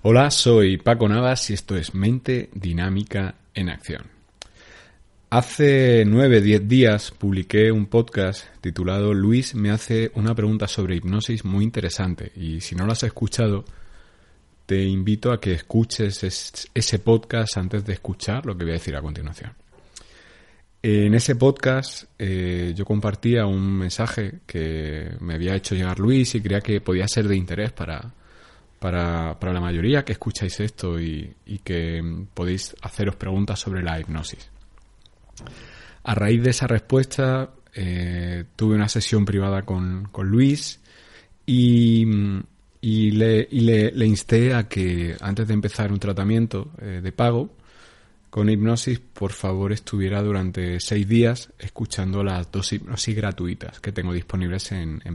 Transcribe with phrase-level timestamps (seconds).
[0.00, 4.02] Hola, soy Paco Navas y esto es Mente Dinámica en Acción.
[5.28, 11.44] Hace nueve, diez días publiqué un podcast titulado Luis me hace una pregunta sobre hipnosis
[11.44, 13.64] muy interesante y si no lo has escuchado,
[14.66, 18.94] te invito a que escuches ese podcast antes de escuchar lo que voy a decir
[18.94, 19.52] a continuación.
[20.80, 26.40] En ese podcast eh, yo compartía un mensaje que me había hecho llegar Luis y
[26.40, 28.14] creía que podía ser de interés para,
[28.78, 32.02] para, la mayoría que escucháis esto y, que
[32.34, 34.48] podéis haceros preguntas sobre la hipnosis.
[36.04, 40.80] A raíz de esa respuesta eh, tuve una sesión privada con, Luis
[41.44, 42.04] y,
[42.82, 47.50] le, le, insté a que antes de empezar un tratamiento eh, de pago
[48.30, 54.12] con hipnosis, por favor estuviera durante seis días escuchando las dos hipnosis gratuitas que tengo
[54.12, 55.14] disponibles en, en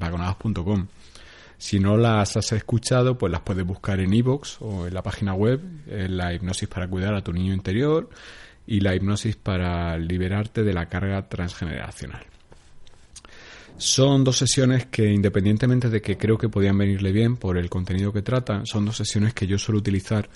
[1.57, 5.33] si no las has escuchado, pues las puedes buscar en iVoox o en la página
[5.33, 8.09] web, la hipnosis para cuidar a tu niño interior
[8.67, 12.25] y la hipnosis para liberarte de la carga transgeneracional.
[13.77, 18.13] Son dos sesiones que, independientemente de que creo que podían venirle bien por el contenido
[18.13, 20.29] que tratan, son dos sesiones que yo suelo utilizar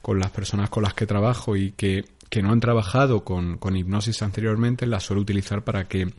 [0.00, 2.04] con las personas con las que trabajo y que,
[2.42, 6.12] no han trabajado con, con hipnosis anteriormente, las suelo utilizar para que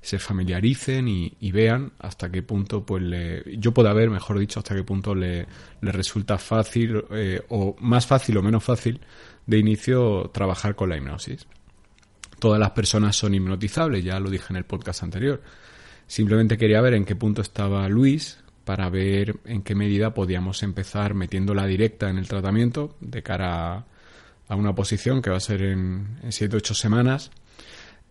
[0.00, 4.74] se familiaricen y, vean hasta qué punto, pues le, yo pueda ver, mejor dicho, hasta
[4.74, 5.46] qué punto le,
[5.80, 9.00] resulta fácil eh, o más fácil o menos fácil
[9.46, 11.46] de inicio trabajar con la hipnosis.
[12.38, 15.40] Todas las personas son hipnotizables, ya lo dije en el podcast anterior.
[16.08, 21.14] Simplemente quería ver en qué punto estaba Luis para ver en qué medida podíamos empezar
[21.14, 23.86] metiendo la directa en el tratamiento de cara a,
[24.56, 27.30] una posición que va a ser en 7-8 semanas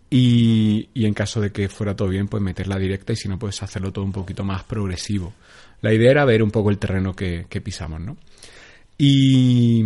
[0.10, 3.64] y, en caso de que fuera todo bien, pues meterla directa y si no, pues
[3.64, 5.34] hacerlo todo un poquito más progresivo.
[5.82, 8.18] La idea era ver un poco el terreno que, pisamos, ¿no?
[8.98, 9.84] Y,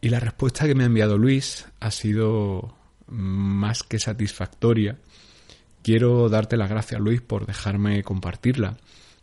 [0.00, 2.74] y, la respuesta que me ha enviado Luis ha sido
[3.06, 4.98] más que satisfactoria.
[5.82, 8.76] Quiero darte las gracias, Luis, por dejarme compartirla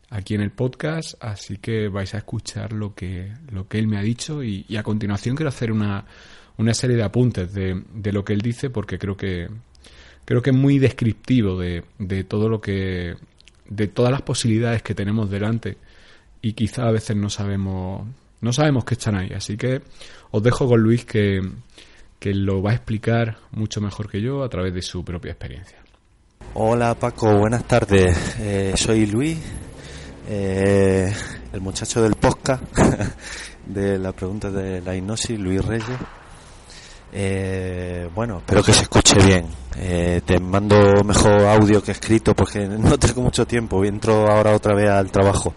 [0.09, 3.97] aquí en el podcast, así que vais a escuchar lo que, lo que él me
[3.97, 6.05] ha dicho y, a continuación quiero hacer una,
[6.57, 9.47] una serie de apuntes de, de, lo que él dice porque creo que,
[10.25, 13.15] creo que es muy descriptivo de, de todo lo que
[13.67, 15.77] de todas las posibilidades que tenemos delante
[16.41, 18.07] y quizá a veces no sabemos
[18.41, 19.81] no sabemos que están ahí así que
[20.31, 21.41] os dejo con Luis que,
[22.19, 25.85] que lo va a explicar mucho mejor que yo a través de su propia experiencia
[26.57, 28.37] Hola Paco, buenas tardes.
[28.39, 29.37] Eh, soy Luis,
[30.29, 31.13] eh,
[31.51, 32.63] el muchacho del podcast
[33.65, 35.97] de la pregunta de la hipnosis, Luis Reyes.
[37.17, 39.45] Eh, bueno, espero que se escuche bien.
[39.77, 43.85] Eh, te mando mejor audio que escrito porque no tengo mucho tiempo.
[43.85, 45.53] Entro ahora otra vez al trabajo.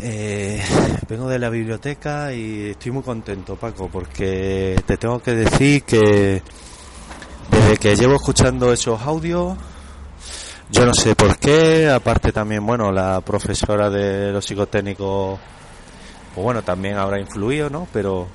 [0.00, 0.62] Eh,
[1.06, 6.42] vengo de la biblioteca y estoy muy contento, Paco, porque te tengo que decir que
[7.50, 9.58] desde que llevo escuchando esos audios,
[10.70, 15.38] yo no sé por qué, aparte también, bueno, la profesora de los psicotécnicos,
[16.34, 17.86] pues bueno, también habrá influido, ¿no?
[17.92, 18.26] Pero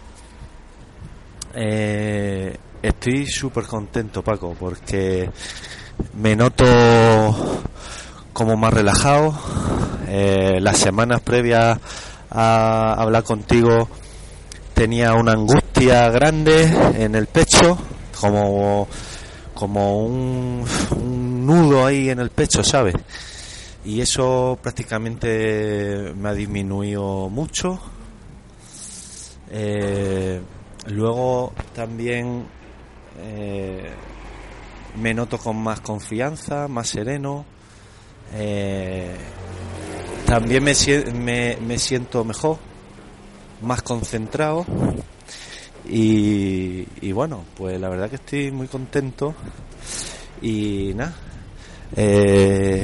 [1.59, 5.27] eh, estoy súper contento, Paco, porque
[6.13, 6.63] me noto
[8.31, 9.33] como más relajado.
[10.07, 11.79] Eh, las semanas previas
[12.29, 13.89] a hablar contigo
[14.75, 17.75] tenía una angustia grande en el pecho,
[18.21, 18.87] como,
[19.55, 20.63] como un,
[21.43, 22.93] nudo ahí en el pecho, ¿sabes?
[23.83, 27.79] Y eso prácticamente me ha disminuido mucho.
[29.49, 30.39] Eh,
[30.87, 32.45] Luego también
[33.19, 33.89] eh,
[35.01, 37.45] me noto con más confianza, más sereno.
[38.33, 39.15] Eh,
[40.25, 42.57] también me, me, siento mejor,
[43.61, 44.65] más concentrado.
[45.89, 49.35] Y, y, bueno, pues la verdad que estoy muy contento.
[50.41, 51.13] Y nada,
[51.95, 52.83] eh,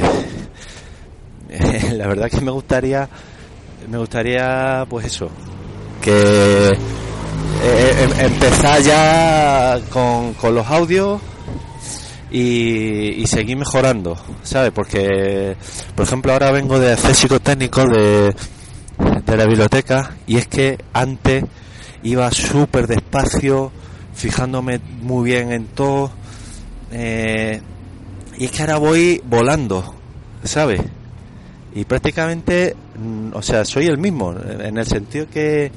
[1.93, 3.07] la verdad que me gustaría,
[3.89, 5.29] me gustaría, pues eso,
[6.01, 6.71] que
[8.03, 11.21] em, empezar ya con, los audios
[12.31, 14.71] y, seguir mejorando, ¿sabes?
[14.71, 15.55] Porque,
[15.95, 18.35] por ejemplo, ahora vengo de hacer psicotécnico de,
[19.25, 21.45] de la biblioteca y es que antes
[22.03, 23.71] iba súper despacio,
[24.13, 26.11] fijándome muy bien en todo.
[26.91, 27.61] Eh,
[28.37, 29.95] y es que ahora voy volando,
[30.43, 30.81] ¿sabes?
[31.73, 35.71] Y prácticamente, mm, o sea, soy el mismo, en el sentido que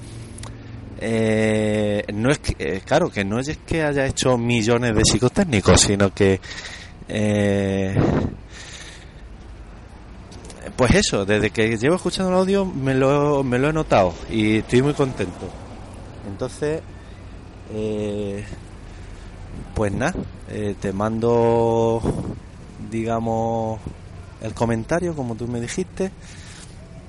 [1.00, 5.80] eh, no es que, eh, claro, que no es que haya hecho millones de psicotécnicos,
[5.80, 6.40] sino que
[7.08, 7.94] eh,
[10.76, 14.58] pues eso, desde que llevo escuchando el audio me lo, me lo he notado y
[14.58, 15.48] estoy muy contento.
[16.28, 16.82] Entonces,
[17.72, 18.44] eh,
[19.74, 20.14] pues nada,
[20.50, 22.02] eh, te mando,
[22.90, 23.80] digamos,
[24.42, 26.10] el comentario como tú me dijiste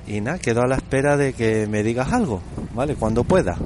[0.08, 2.42] y nada, quedo a la espera de que me digas algo,
[2.74, 2.96] ¿vale?
[2.96, 3.58] Cuando pueda.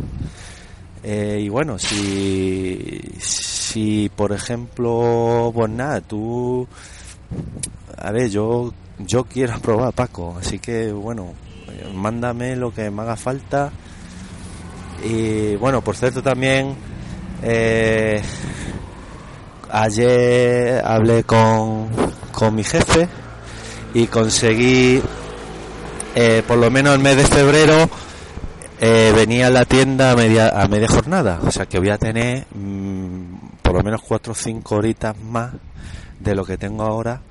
[1.03, 6.67] Eh, y bueno, si, si por ejemplo, pues nada, tú,
[7.97, 11.33] a ver, yo, yo quiero probar Paco, así que bueno,
[11.93, 13.71] mándame lo que me haga falta.
[15.03, 16.75] Y bueno, por cierto también,
[17.41, 18.21] eh,
[19.71, 21.89] ayer hablé con,
[22.31, 23.07] con mi jefe
[23.93, 25.01] y conseguí,
[26.13, 27.89] eh, por lo menos el mes de febrero,
[28.83, 31.39] eh, venía a la tienda a media, a media jornada.
[31.43, 35.53] O sea que voy a tener mm, por lo menos cuatro o cinco horitas más
[36.19, 37.21] de lo que tengo ahora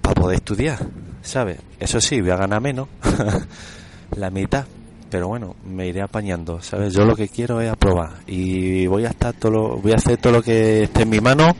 [0.00, 0.78] para poder estudiar,
[1.20, 1.58] ¿sabes?
[1.78, 2.88] Eso sí, voy a ganar menos,
[4.16, 4.64] la mitad,
[5.10, 6.94] pero bueno, me iré apañando, ¿sabes?
[6.94, 10.32] Yo lo que quiero es aprobar y voy a estar todo voy a hacer todo
[10.32, 11.54] lo que esté en mi mano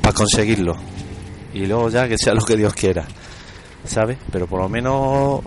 [0.00, 0.74] para conseguirlo
[1.52, 3.04] y luego ya que sea lo que Dios quiera,
[3.84, 4.18] ¿sabes?
[4.32, 5.40] Pero por lo menos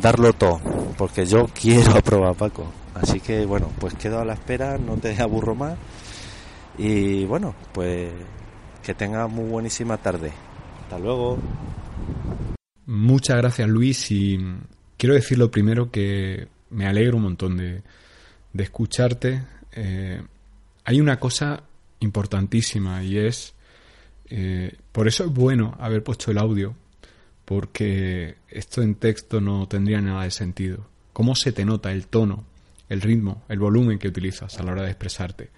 [0.00, 0.60] darlo todo,
[0.96, 2.66] porque yo quiero aprobar, Paco.
[2.94, 5.78] Así que bueno, pues quedo a la espera, no te aburro más
[6.78, 8.12] y bueno, pues
[8.82, 10.32] que tengas muy buenísima tarde.
[10.82, 11.38] Hasta luego.
[12.86, 14.38] Muchas gracias Luis y
[14.96, 17.82] quiero decir lo primero que me alegro un montón de,
[18.54, 19.44] escucharte.
[19.72, 20.22] Eh,
[20.84, 21.62] hay una cosa
[22.00, 23.54] importantísima y es,
[24.26, 26.74] eh, por eso es bueno haber puesto el audio,
[27.54, 30.86] porque esto en texto no tendría nada de sentido.
[31.12, 32.46] ¿Cómo se te nota el tono,
[32.88, 35.50] el ritmo, el volumen que utilizas a la hora de expresarte?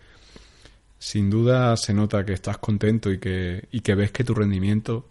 [0.98, 5.08] Sin duda se nota que estás contento y que, y que ves que tu rendimiento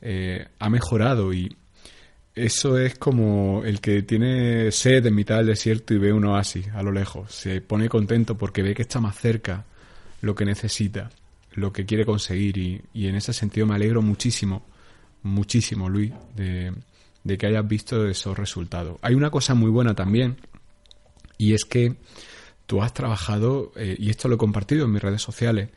[0.00, 1.54] eh, ha mejorado y
[2.34, 6.68] eso es como el que tiene sed en mitad del desierto y ve un oasis
[6.68, 7.34] a lo lejos.
[7.34, 9.66] Se pone contento porque ve que está más cerca
[10.22, 11.10] lo que necesita,
[11.52, 12.56] lo que quiere conseguir.
[12.56, 14.64] Y, y en ese sentido me alegro muchísimo,
[15.24, 16.72] muchísimo, Luis, de,
[17.36, 18.98] que hayas visto esos resultados.
[19.02, 20.36] Hay una cosa muy buena también,
[21.36, 21.96] y es que
[22.66, 25.70] tú has trabajado, eh, y esto lo he compartido en mis redes sociales,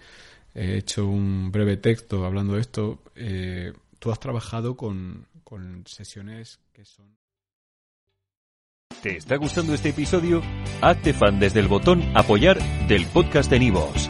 [0.54, 6.60] he hecho un breve texto hablando de esto, eh, tú has trabajado con, con sesiones
[6.74, 7.18] que son...
[9.02, 10.42] ¿Te está gustando este episodio?
[10.82, 12.58] Hazte fan desde el botón apoyar
[12.88, 14.10] del podcast de Nivos.